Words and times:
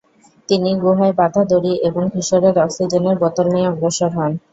তিনি 0.49 0.69
গুহায় 0.83 1.13
বাঁধা 1.19 1.41
দড়ি 1.51 1.73
এবং 1.87 2.03
কিশোরের 2.13 2.55
অক্সিজেনের 2.59 3.15
বোতল 3.21 3.45
নিয়ে 3.53 3.69
অগ্রসর 3.71 4.11
হন। 4.15 4.31